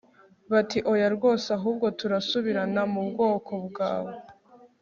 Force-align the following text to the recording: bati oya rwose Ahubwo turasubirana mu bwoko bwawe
bati 0.51 0.79
oya 0.91 1.07
rwose 1.15 1.47
Ahubwo 1.57 1.85
turasubirana 1.99 2.81
mu 2.93 3.01
bwoko 3.09 3.53
bwawe 3.67 4.13